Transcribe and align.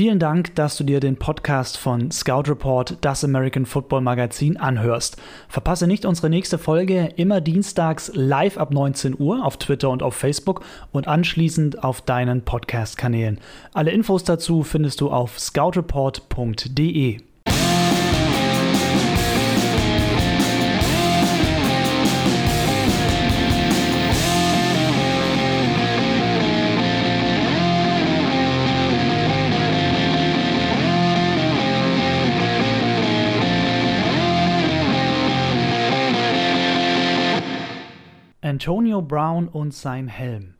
Vielen 0.00 0.18
Dank, 0.18 0.54
dass 0.54 0.78
du 0.78 0.84
dir 0.84 0.98
den 0.98 1.18
Podcast 1.18 1.76
von 1.76 2.10
Scout 2.10 2.44
Report, 2.48 2.96
das 3.02 3.22
American 3.22 3.66
Football 3.66 4.00
Magazin, 4.00 4.56
anhörst. 4.56 5.18
Verpasse 5.46 5.86
nicht 5.86 6.06
unsere 6.06 6.30
nächste 6.30 6.56
Folge, 6.56 7.12
immer 7.16 7.42
dienstags 7.42 8.10
live 8.14 8.56
ab 8.56 8.70
19 8.70 9.20
Uhr 9.20 9.44
auf 9.44 9.58
Twitter 9.58 9.90
und 9.90 10.02
auf 10.02 10.14
Facebook 10.14 10.64
und 10.90 11.06
anschließend 11.06 11.84
auf 11.84 12.00
deinen 12.00 12.46
Podcast-Kanälen. 12.46 13.40
Alle 13.74 13.90
Infos 13.90 14.24
dazu 14.24 14.62
findest 14.62 15.02
du 15.02 15.10
auf 15.10 15.38
scoutreport.de. 15.38 17.20
Antonio 38.60 39.00
Brown 39.00 39.48
und 39.48 39.72
sein 39.72 40.06
Helm. 40.06 40.52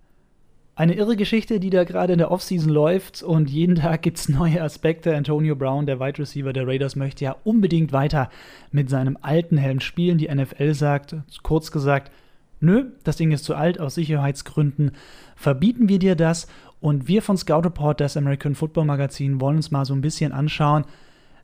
Eine 0.75 0.95
irre 0.95 1.17
Geschichte, 1.17 1.61
die 1.61 1.69
da 1.69 1.85
gerade 1.85 2.15
in 2.15 2.19
der 2.19 2.31
Offseason 2.31 2.71
läuft 2.71 3.23
und 3.23 3.51
jeden 3.51 3.75
Tag 3.75 4.01
gibt 4.01 4.17
es 4.17 4.31
neue 4.31 4.63
Aspekte. 4.63 5.15
Antonio 5.15 5.55
Brown, 5.55 5.85
der 5.85 6.01
Wide 6.01 6.19
Receiver 6.19 6.55
der 6.55 6.67
Raiders, 6.67 6.97
möchte 6.97 7.27
ja 7.27 7.37
unbedingt 7.45 7.93
weiter 7.93 8.31
mit 8.73 8.89
seinem 8.89 9.19
alten 9.21 9.59
Helm 9.59 9.81
spielen. 9.81 10.17
Die 10.17 10.35
NFL 10.35 10.73
sagt, 10.73 11.15
kurz 11.43 11.71
gesagt, 11.73 12.11
nö, 12.59 12.87
das 13.05 13.19
Ding 13.19 13.33
ist 13.33 13.45
zu 13.45 13.55
alt, 13.55 13.79
aus 13.79 13.97
Sicherheitsgründen 13.97 14.93
verbieten 15.37 15.91
wir 15.91 15.99
dir 15.99 16.15
das. 16.15 16.47
Und 16.81 17.07
wir 17.07 17.21
von 17.21 17.37
Scout 17.37 17.67
Report, 17.67 18.01
das 18.01 18.17
American 18.17 18.55
Football 18.55 18.87
Magazin, 18.87 19.43
wollen 19.43 19.57
uns 19.57 19.71
mal 19.71 19.85
so 19.85 19.93
ein 19.93 20.01
bisschen 20.01 20.33
anschauen, 20.33 20.87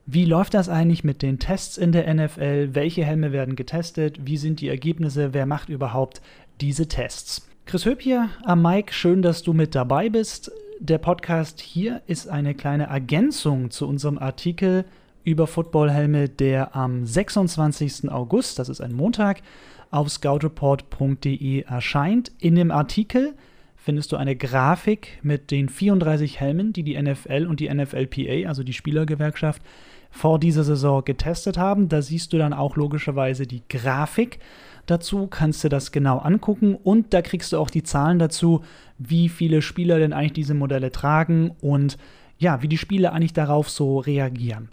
wie 0.09 0.25
läuft 0.25 0.55
das 0.55 0.69
eigentlich 0.69 1.03
mit 1.03 1.21
den 1.21 1.41
Tests 1.41 1.77
in 1.77 1.91
der 1.91 2.13
NFL? 2.15 2.75
Welche 2.75 3.05
Helme 3.05 3.33
werden 3.33 3.57
getestet? 3.57 4.25
Wie 4.25 4.37
sind 4.37 4.61
die 4.61 4.69
Ergebnisse? 4.69 5.35
Wer 5.35 5.47
macht 5.47 5.69
überhaupt 5.69 6.23
diese 6.61 6.89
Tests? 6.89 7.49
Chris 7.67 7.85
Höp 7.85 8.01
hier 8.01 8.31
am 8.45 8.63
Mike, 8.63 8.93
schön, 8.93 9.23
dass 9.23 9.43
du 9.43 9.53
mit 9.53 9.75
dabei 9.75 10.09
bist. 10.09 10.51
Der 10.79 10.99
Podcast 10.99 11.61
hier 11.61 12.03
ist 12.07 12.29
eine 12.29 12.55
kleine 12.55 12.85
Ergänzung 12.85 13.71
zu 13.71 13.89
unserem 13.89 14.19
Artikel 14.19 14.85
über 15.25 15.47
Footballhelme, 15.47 16.29
der 16.29 16.77
am 16.77 17.05
26. 17.05 18.11
August, 18.11 18.59
das 18.59 18.69
ist 18.69 18.81
ein 18.81 18.93
Montag, 18.93 19.43
auf 19.91 20.09
scoutreport.de 20.11 21.63
erscheint. 21.63 22.31
In 22.39 22.55
dem 22.55 22.71
Artikel 22.71 23.35
findest 23.75 24.13
du 24.13 24.17
eine 24.17 24.37
Grafik 24.37 25.19
mit 25.23 25.51
den 25.51 25.69
34 25.69 26.41
Helmen, 26.41 26.73
die 26.73 26.83
die 26.83 27.01
NFL 27.01 27.47
und 27.49 27.61
die 27.61 27.73
NFLPA, 27.73 28.49
also 28.49 28.63
die 28.63 28.73
Spielergewerkschaft, 28.73 29.63
vor 30.11 30.39
dieser 30.39 30.65
Saison 30.65 31.05
getestet 31.05 31.59
haben. 31.59 31.89
Da 31.89 32.03
siehst 32.03 32.33
du 32.33 32.39
dann 32.39 32.53
auch 32.53 32.77
logischerweise 32.77 33.47
die 33.47 33.63
Grafik 33.69 34.39
dazu, 34.87 35.27
kannst 35.27 35.65
du 35.65 35.69
das 35.69 35.93
genau 35.93 36.19
angucken 36.19 36.75
und 36.75 37.13
da 37.13 37.23
kriegst 37.23 37.53
du 37.53 37.59
auch 37.59 37.71
die 37.71 37.83
Zahlen 37.83 38.19
dazu, 38.19 38.63
wie 38.99 39.29
viele 39.29 39.63
Spieler 39.63 39.99
denn 39.99 40.13
eigentlich 40.13 40.33
diese 40.33 40.55
Modelle 40.55 40.93
tragen 40.93 41.53
und 41.61 41.99
ja, 42.39 42.63
wie 42.63 42.69
die 42.69 42.79
Spieler 42.79 43.13
eigentlich 43.13 43.33
darauf 43.33 43.71
so 43.71 43.99
reagieren. 43.99 44.69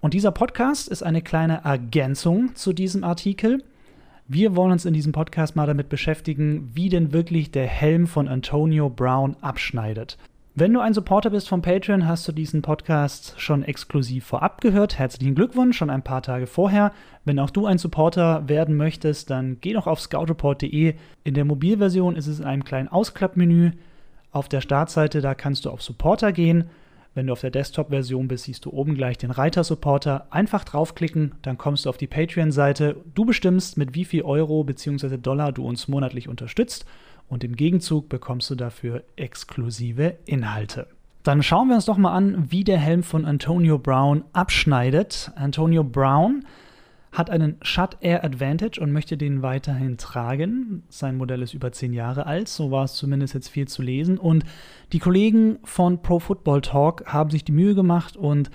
Und 0.00 0.14
dieser 0.14 0.30
Podcast 0.32 0.88
ist 0.88 1.02
eine 1.02 1.22
kleine 1.22 1.62
Ergänzung 1.64 2.54
zu 2.54 2.72
diesem 2.72 3.04
Artikel. 3.04 3.62
Wir 4.28 4.56
wollen 4.56 4.72
uns 4.72 4.84
in 4.84 4.94
diesem 4.94 5.12
Podcast 5.12 5.56
mal 5.56 5.66
damit 5.66 5.88
beschäftigen, 5.88 6.70
wie 6.74 6.88
denn 6.88 7.12
wirklich 7.12 7.50
der 7.50 7.66
Helm 7.66 8.06
von 8.06 8.28
Antonio 8.28 8.88
Brown 8.88 9.36
abschneidet. 9.40 10.16
Wenn 10.60 10.74
du 10.74 10.80
ein 10.80 10.92
Supporter 10.92 11.30
bist 11.30 11.48
von 11.48 11.62
Patreon, 11.62 12.06
hast 12.06 12.28
du 12.28 12.32
diesen 12.32 12.60
Podcast 12.60 13.32
schon 13.38 13.62
exklusiv 13.62 14.26
vorab 14.26 14.60
gehört. 14.60 14.98
Herzlichen 14.98 15.34
Glückwunsch, 15.34 15.78
schon 15.78 15.88
ein 15.88 16.02
paar 16.04 16.20
Tage 16.20 16.46
vorher. 16.46 16.92
Wenn 17.24 17.38
auch 17.38 17.48
du 17.48 17.64
ein 17.64 17.78
Supporter 17.78 18.46
werden 18.46 18.76
möchtest, 18.76 19.30
dann 19.30 19.56
geh 19.62 19.72
doch 19.72 19.86
auf 19.86 20.00
scoutreport.de. 20.00 20.96
In 21.24 21.32
der 21.32 21.46
Mobilversion 21.46 22.14
ist 22.14 22.26
es 22.26 22.40
in 22.40 22.44
einem 22.44 22.62
kleinen 22.62 22.88
Ausklappmenü. 22.88 23.70
Auf 24.32 24.50
der 24.50 24.60
Startseite, 24.60 25.22
da 25.22 25.34
kannst 25.34 25.64
du 25.64 25.70
auf 25.70 25.80
Supporter 25.80 26.30
gehen. 26.30 26.64
Wenn 27.14 27.26
du 27.26 27.32
auf 27.32 27.40
der 27.40 27.50
Desktop-Version 27.50 28.28
bist, 28.28 28.44
siehst 28.44 28.66
du 28.66 28.70
oben 28.70 28.96
gleich 28.96 29.16
den 29.16 29.30
Reiter 29.30 29.64
Supporter. 29.64 30.26
Einfach 30.28 30.64
draufklicken, 30.64 31.36
dann 31.40 31.56
kommst 31.56 31.86
du 31.86 31.88
auf 31.88 31.96
die 31.96 32.06
Patreon-Seite. 32.06 32.96
Du 33.14 33.24
bestimmst, 33.24 33.78
mit 33.78 33.94
wie 33.94 34.04
viel 34.04 34.24
Euro 34.24 34.62
bzw. 34.62 35.16
Dollar 35.16 35.52
du 35.52 35.66
uns 35.66 35.88
monatlich 35.88 36.28
unterstützt 36.28 36.84
und 37.30 37.44
im 37.44 37.56
Gegenzug 37.56 38.10
bekommst 38.10 38.50
du 38.50 38.56
dafür 38.56 39.04
exklusive 39.16 40.18
Inhalte. 40.26 40.88
Dann 41.22 41.42
schauen 41.42 41.68
wir 41.68 41.76
uns 41.76 41.84
doch 41.84 41.96
mal 41.96 42.12
an, 42.12 42.50
wie 42.50 42.64
der 42.64 42.78
Helm 42.78 43.02
von 43.02 43.24
Antonio 43.24 43.78
Brown 43.78 44.24
abschneidet. 44.32 45.30
Antonio 45.36 45.84
Brown 45.84 46.44
hat 47.12 47.30
einen 47.30 47.56
Shut 47.62 47.96
Air 48.00 48.24
Advantage 48.24 48.80
und 48.80 48.92
möchte 48.92 49.16
den 49.16 49.42
weiterhin 49.42 49.96
tragen. 49.96 50.84
Sein 50.88 51.16
Modell 51.16 51.42
ist 51.42 51.54
über 51.54 51.72
zehn 51.72 51.92
Jahre 51.92 52.26
alt, 52.26 52.48
so 52.48 52.70
war 52.70 52.84
es 52.84 52.94
zumindest 52.94 53.34
jetzt 53.34 53.48
viel 53.48 53.68
zu 53.68 53.82
lesen. 53.82 54.16
Und 54.18 54.44
die 54.92 54.98
Kollegen 54.98 55.58
von 55.64 56.02
Pro 56.02 56.20
Football 56.20 56.62
Talk 56.62 57.04
haben 57.06 57.30
sich 57.30 57.44
die 57.44 57.52
Mühe 57.52 57.74
gemacht 57.74 58.16
und 58.16 58.50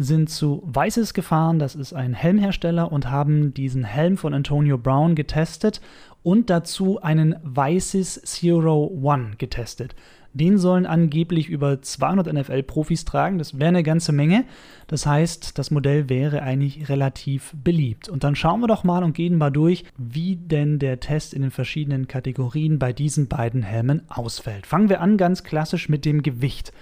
sind 0.00 0.30
zu 0.30 0.62
Weißes 0.64 1.12
gefahren, 1.12 1.58
das 1.58 1.74
ist 1.74 1.92
ein 1.92 2.14
Helmhersteller, 2.14 2.90
und 2.90 3.10
haben 3.10 3.52
diesen 3.52 3.84
Helm 3.84 4.16
von 4.16 4.32
Antonio 4.32 4.78
Brown 4.78 5.14
getestet 5.14 5.80
und 6.22 6.48
dazu 6.48 7.02
einen 7.02 7.36
Weißes 7.42 8.22
Zero 8.22 8.90
One 9.02 9.32
getestet. 9.36 9.94
Den 10.32 10.58
sollen 10.58 10.86
angeblich 10.86 11.48
über 11.48 11.82
200 11.82 12.32
NFL-Profis 12.32 13.04
tragen. 13.04 13.38
Das 13.38 13.58
wäre 13.58 13.68
eine 13.68 13.82
ganze 13.82 14.12
Menge. 14.12 14.44
Das 14.86 15.04
heißt, 15.04 15.58
das 15.58 15.70
Modell 15.72 16.08
wäre 16.08 16.42
eigentlich 16.42 16.88
relativ 16.88 17.52
beliebt. 17.62 18.08
Und 18.08 18.22
dann 18.22 18.36
schauen 18.36 18.60
wir 18.60 18.68
doch 18.68 18.84
mal 18.84 19.02
und 19.02 19.12
gehen 19.12 19.36
mal 19.36 19.50
durch, 19.50 19.84
wie 19.98 20.36
denn 20.36 20.78
der 20.78 21.00
Test 21.00 21.34
in 21.34 21.42
den 21.42 21.50
verschiedenen 21.50 22.06
Kategorien 22.06 22.78
bei 22.78 22.92
diesen 22.92 23.26
beiden 23.26 23.62
Helmen 23.62 24.02
ausfällt. 24.08 24.66
Fangen 24.66 24.88
wir 24.88 25.00
an 25.00 25.16
ganz 25.16 25.42
klassisch 25.42 25.88
mit 25.88 26.04
dem 26.04 26.22
Gewicht. 26.22 26.72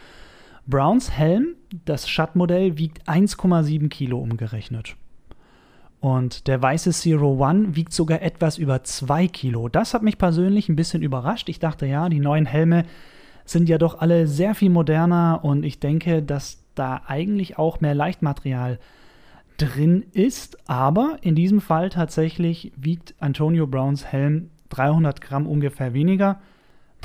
Browns 0.68 1.10
Helm, 1.10 1.56
das 1.86 2.10
Shutt-Modell, 2.10 2.76
wiegt 2.76 3.08
1,7 3.08 3.88
Kilo 3.88 4.18
umgerechnet. 4.18 4.96
Und 5.98 6.46
der 6.46 6.60
weiße 6.60 6.90
Zero 6.92 7.42
One 7.42 7.74
wiegt 7.74 7.94
sogar 7.94 8.20
etwas 8.20 8.58
über 8.58 8.84
2 8.84 9.28
Kilo. 9.28 9.70
Das 9.70 9.94
hat 9.94 10.02
mich 10.02 10.18
persönlich 10.18 10.68
ein 10.68 10.76
bisschen 10.76 11.02
überrascht. 11.02 11.48
Ich 11.48 11.58
dachte, 11.58 11.86
ja, 11.86 12.10
die 12.10 12.20
neuen 12.20 12.44
Helme 12.44 12.84
sind 13.46 13.70
ja 13.70 13.78
doch 13.78 14.00
alle 14.00 14.26
sehr 14.26 14.54
viel 14.54 14.68
moderner 14.68 15.40
und 15.42 15.64
ich 15.64 15.80
denke, 15.80 16.22
dass 16.22 16.62
da 16.74 17.00
eigentlich 17.06 17.58
auch 17.58 17.80
mehr 17.80 17.94
Leichtmaterial 17.94 18.78
drin 19.56 20.04
ist. 20.12 20.68
Aber 20.68 21.16
in 21.22 21.34
diesem 21.34 21.62
Fall 21.62 21.88
tatsächlich 21.88 22.72
wiegt 22.76 23.14
Antonio 23.20 23.66
Browns 23.66 24.04
Helm 24.04 24.50
300 24.68 25.22
Gramm 25.22 25.46
ungefähr 25.46 25.94
weniger. 25.94 26.40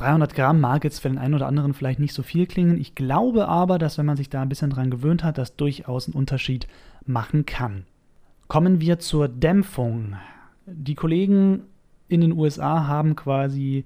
300 0.03 0.35
Gramm 0.35 0.59
mag 0.59 0.83
jetzt 0.83 0.99
für 0.99 1.07
den 1.07 1.17
einen 1.17 1.33
oder 1.33 1.47
anderen 1.47 1.73
vielleicht 1.73 1.99
nicht 1.99 2.13
so 2.13 2.23
viel 2.23 2.45
klingen. 2.45 2.77
Ich 2.77 2.93
glaube 2.93 3.47
aber, 3.47 3.77
dass 3.77 3.97
wenn 3.97 4.05
man 4.05 4.17
sich 4.17 4.29
da 4.29 4.41
ein 4.41 4.49
bisschen 4.49 4.69
dran 4.69 4.91
gewöhnt 4.91 5.23
hat, 5.23 5.37
das 5.37 5.55
durchaus 5.55 6.07
einen 6.07 6.15
Unterschied 6.15 6.67
machen 7.05 7.45
kann. 7.45 7.85
Kommen 8.49 8.81
wir 8.81 8.99
zur 8.99 9.29
Dämpfung. 9.29 10.17
Die 10.65 10.95
Kollegen 10.95 11.63
in 12.09 12.19
den 12.19 12.33
USA 12.33 12.85
haben 12.85 13.15
quasi 13.15 13.85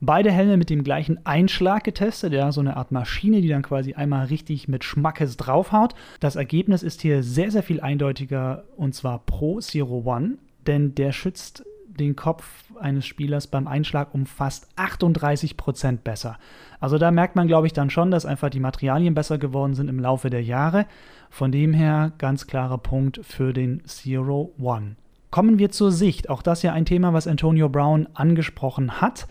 beide 0.00 0.30
Helme 0.30 0.56
mit 0.56 0.70
dem 0.70 0.84
gleichen 0.84 1.26
Einschlag 1.26 1.82
getestet, 1.82 2.32
ja, 2.32 2.52
so 2.52 2.60
eine 2.60 2.76
Art 2.76 2.92
Maschine, 2.92 3.40
die 3.40 3.48
dann 3.48 3.62
quasi 3.62 3.94
einmal 3.94 4.26
richtig 4.26 4.68
mit 4.68 4.84
Schmackes 4.84 5.36
draufhaut. 5.36 5.96
Das 6.20 6.36
Ergebnis 6.36 6.84
ist 6.84 7.02
hier 7.02 7.24
sehr, 7.24 7.50
sehr 7.50 7.64
viel 7.64 7.80
eindeutiger 7.80 8.62
und 8.76 8.94
zwar 8.94 9.18
pro 9.18 9.58
Zero 9.58 10.02
One, 10.04 10.38
denn 10.64 10.94
der 10.94 11.10
schützt 11.10 11.64
den 11.96 12.16
Kopf 12.16 12.64
eines 12.80 13.06
Spielers 13.06 13.46
beim 13.46 13.66
Einschlag 13.66 14.14
um 14.14 14.26
fast 14.26 14.68
38 14.76 15.56
Prozent 15.56 16.04
besser. 16.04 16.38
Also 16.80 16.98
da 16.98 17.10
merkt 17.10 17.36
man, 17.36 17.46
glaube 17.46 17.66
ich, 17.66 17.72
dann 17.72 17.90
schon, 17.90 18.10
dass 18.10 18.26
einfach 18.26 18.50
die 18.50 18.60
Materialien 18.60 19.14
besser 19.14 19.38
geworden 19.38 19.74
sind 19.74 19.88
im 19.88 20.00
Laufe 20.00 20.30
der 20.30 20.42
Jahre. 20.42 20.86
Von 21.30 21.52
dem 21.52 21.72
her 21.72 22.12
ganz 22.18 22.46
klarer 22.46 22.78
Punkt 22.78 23.20
für 23.22 23.52
den 23.52 23.84
Zero 23.86 24.52
One. 24.58 24.96
Kommen 25.30 25.58
wir 25.58 25.70
zur 25.70 25.92
Sicht. 25.92 26.30
Auch 26.30 26.42
das 26.42 26.62
ja 26.62 26.72
ein 26.72 26.84
Thema, 26.84 27.12
was 27.12 27.26
Antonio 27.26 27.68
Brown 27.68 28.08
angesprochen 28.14 29.00
hat. 29.00 29.26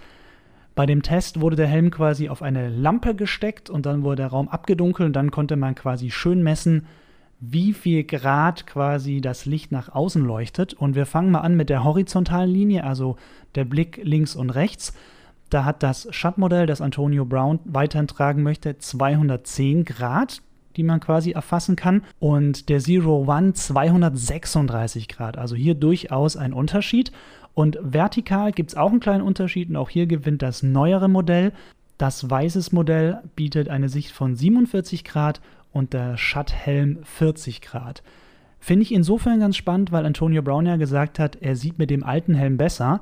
Bei 0.75 0.85
dem 0.85 1.01
Test 1.01 1.39
wurde 1.39 1.55
der 1.55 1.67
Helm 1.67 1.89
quasi 1.89 2.27
auf 2.27 2.41
eine 2.41 2.67
Lampe 2.69 3.15
gesteckt 3.15 3.69
und 3.69 3.85
dann 3.85 4.03
wurde 4.03 4.17
der 4.17 4.27
Raum 4.27 4.49
abgedunkelt 4.49 5.07
und 5.07 5.13
dann 5.13 5.31
konnte 5.31 5.55
man 5.55 5.73
quasi 5.73 6.11
schön 6.11 6.43
messen, 6.43 6.85
wie 7.39 7.73
viel 7.73 8.03
Grad 8.03 8.65
quasi 8.65 9.21
das 9.21 9.45
Licht 9.45 9.71
nach 9.71 9.89
außen 9.93 10.23
leuchtet. 10.23 10.73
Und 10.73 10.95
wir 10.95 11.05
fangen 11.05 11.31
mal 11.31 11.41
an 11.41 11.55
mit 11.55 11.69
der 11.69 11.83
horizontalen 11.83 12.49
Linie, 12.49 12.83
also 12.83 13.17
der 13.55 13.65
Blick 13.65 13.99
links 14.03 14.35
und 14.35 14.49
rechts. 14.49 14.93
Da 15.49 15.63
hat 15.63 15.83
das 15.83 16.07
Shutt-Modell, 16.11 16.65
das 16.65 16.81
Antonio 16.81 17.25
Brown 17.25 17.59
weiterhin 17.65 18.07
tragen 18.07 18.43
möchte, 18.43 18.77
210 18.77 19.85
Grad 19.85 20.41
die 20.75 20.83
man 20.83 20.99
quasi 20.99 21.31
erfassen 21.31 21.75
kann. 21.75 22.03
Und 22.19 22.69
der 22.69 22.79
Zero 22.79 23.25
One 23.27 23.53
236 23.53 25.07
Grad. 25.07 25.37
Also 25.37 25.55
hier 25.55 25.75
durchaus 25.75 26.37
ein 26.37 26.53
Unterschied. 26.53 27.11
Und 27.53 27.79
vertikal 27.81 28.51
gibt 28.51 28.71
es 28.71 28.77
auch 28.77 28.91
einen 28.91 28.99
kleinen 28.99 29.23
Unterschied 29.23 29.69
und 29.69 29.77
auch 29.77 29.89
hier 29.89 30.07
gewinnt 30.07 30.41
das 30.41 30.61
neuere 30.61 31.07
Modell. 31.07 31.53
Das 31.97 32.29
weißes 32.29 32.71
Modell 32.71 33.21
bietet 33.35 33.69
eine 33.69 33.89
Sicht 33.89 34.11
von 34.11 34.35
47 34.35 35.03
Grad 35.03 35.41
und 35.71 35.93
der 35.93 36.17
Schutthelm 36.17 36.99
40 37.03 37.61
Grad. 37.61 38.03
Finde 38.59 38.83
ich 38.83 38.93
insofern 38.93 39.39
ganz 39.39 39.55
spannend, 39.55 39.91
weil 39.91 40.05
Antonio 40.05 40.41
Brown 40.41 40.65
ja 40.65 40.75
gesagt 40.75 41.19
hat, 41.19 41.37
er 41.37 41.55
sieht 41.55 41.77
mit 41.77 41.89
dem 41.89 42.03
alten 42.03 42.33
Helm 42.33 42.57
besser. 42.57 43.01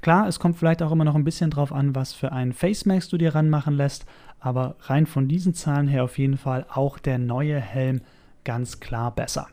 Klar, 0.00 0.26
es 0.26 0.40
kommt 0.40 0.56
vielleicht 0.56 0.82
auch 0.82 0.90
immer 0.90 1.04
noch 1.04 1.14
ein 1.14 1.24
bisschen 1.24 1.50
drauf 1.50 1.72
an, 1.72 1.94
was 1.94 2.12
für 2.14 2.32
einen 2.32 2.52
Face 2.52 2.86
Mask 2.86 3.10
du 3.10 3.18
dir 3.18 3.34
ranmachen 3.34 3.74
lässt, 3.74 4.06
aber 4.40 4.74
rein 4.80 5.06
von 5.06 5.28
diesen 5.28 5.54
Zahlen 5.54 5.86
her 5.86 6.02
auf 6.02 6.18
jeden 6.18 6.38
Fall 6.38 6.66
auch 6.68 6.98
der 6.98 7.18
neue 7.18 7.60
Helm 7.60 8.00
ganz 8.44 8.80
klar 8.80 9.14
besser. 9.14 9.46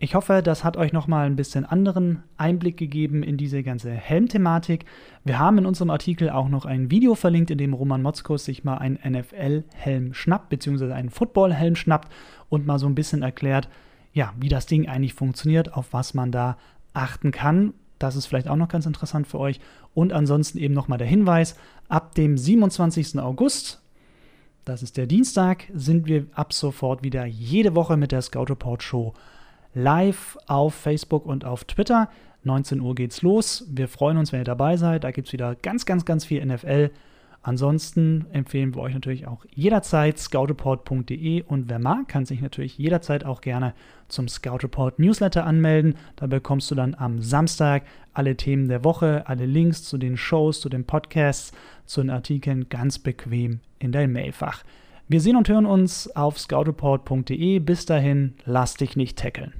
Ich 0.00 0.14
hoffe, 0.14 0.42
das 0.44 0.62
hat 0.62 0.76
euch 0.76 0.92
nochmal 0.92 1.26
ein 1.26 1.34
bisschen 1.34 1.64
anderen 1.64 2.22
Einblick 2.36 2.76
gegeben 2.76 3.24
in 3.24 3.36
diese 3.36 3.64
ganze 3.64 3.90
Helmthematik. 3.90 4.84
Wir 5.24 5.40
haben 5.40 5.58
in 5.58 5.66
unserem 5.66 5.90
Artikel 5.90 6.30
auch 6.30 6.48
noch 6.48 6.66
ein 6.66 6.92
Video 6.92 7.16
verlinkt, 7.16 7.50
in 7.50 7.58
dem 7.58 7.74
Roman 7.74 8.02
Motzkos 8.02 8.44
sich 8.44 8.62
mal 8.62 8.76
einen 8.78 9.00
NFL-Helm 9.04 10.14
schnappt, 10.14 10.50
beziehungsweise 10.50 10.94
einen 10.94 11.10
Football-Helm 11.10 11.74
schnappt 11.74 12.12
und 12.48 12.64
mal 12.64 12.78
so 12.78 12.86
ein 12.86 12.94
bisschen 12.94 13.22
erklärt, 13.22 13.68
ja, 14.12 14.32
wie 14.38 14.48
das 14.48 14.66
Ding 14.66 14.88
eigentlich 14.88 15.14
funktioniert, 15.14 15.74
auf 15.74 15.92
was 15.92 16.14
man 16.14 16.30
da 16.30 16.58
achten 16.94 17.32
kann. 17.32 17.74
Das 17.98 18.14
ist 18.14 18.26
vielleicht 18.26 18.46
auch 18.46 18.54
noch 18.54 18.68
ganz 18.68 18.86
interessant 18.86 19.26
für 19.26 19.40
euch. 19.40 19.58
Und 19.94 20.12
ansonsten 20.12 20.58
eben 20.58 20.74
nochmal 20.74 20.98
der 20.98 21.08
Hinweis, 21.08 21.56
ab 21.88 22.14
dem 22.14 22.38
27. 22.38 23.18
August, 23.18 23.82
das 24.64 24.84
ist 24.84 24.96
der 24.96 25.08
Dienstag, 25.08 25.64
sind 25.74 26.06
wir 26.06 26.26
ab 26.34 26.52
sofort 26.52 27.02
wieder 27.02 27.26
jede 27.26 27.74
Woche 27.74 27.96
mit 27.96 28.12
der 28.12 28.22
Scout 28.22 28.44
Report 28.44 28.80
Show 28.84 29.12
live 29.78 30.36
auf 30.46 30.74
Facebook 30.74 31.24
und 31.24 31.44
auf 31.44 31.64
Twitter. 31.64 32.10
19 32.44 32.80
Uhr 32.80 32.94
geht's 32.94 33.22
los. 33.22 33.66
Wir 33.70 33.88
freuen 33.88 34.16
uns, 34.16 34.32
wenn 34.32 34.40
ihr 34.40 34.44
dabei 34.44 34.76
seid. 34.76 35.04
Da 35.04 35.10
gibt 35.10 35.28
es 35.28 35.32
wieder 35.32 35.54
ganz, 35.54 35.86
ganz, 35.86 36.04
ganz 36.04 36.24
viel 36.24 36.44
NFL. 36.44 36.90
Ansonsten 37.42 38.26
empfehlen 38.32 38.74
wir 38.74 38.82
euch 38.82 38.94
natürlich 38.94 39.26
auch 39.26 39.44
jederzeit 39.54 40.18
scoutreport.de 40.18 41.44
und 41.44 41.68
wer 41.68 41.78
mag, 41.78 42.08
kann 42.08 42.26
sich 42.26 42.42
natürlich 42.42 42.76
jederzeit 42.76 43.24
auch 43.24 43.40
gerne 43.40 43.74
zum 44.08 44.28
Scout 44.28 44.58
Report 44.64 44.98
Newsletter 44.98 45.46
anmelden. 45.46 45.94
Da 46.16 46.26
bekommst 46.26 46.70
du 46.70 46.74
dann 46.74 46.96
am 46.96 47.22
Samstag 47.22 47.84
alle 48.12 48.36
Themen 48.36 48.68
der 48.68 48.84
Woche, 48.84 49.22
alle 49.26 49.46
Links 49.46 49.84
zu 49.84 49.98
den 49.98 50.16
Shows, 50.16 50.60
zu 50.60 50.68
den 50.68 50.84
Podcasts, 50.84 51.52
zu 51.86 52.02
den 52.02 52.10
Artikeln 52.10 52.68
ganz 52.68 52.98
bequem 52.98 53.60
in 53.78 53.92
dein 53.92 54.12
Mailfach. 54.12 54.64
Wir 55.06 55.20
sehen 55.20 55.36
und 55.36 55.48
hören 55.48 55.64
uns 55.64 56.14
auf 56.16 56.38
scoutreport.de. 56.38 57.60
Bis 57.60 57.86
dahin, 57.86 58.34
lass 58.44 58.74
dich 58.74 58.96
nicht 58.96 59.16
tackeln. 59.16 59.54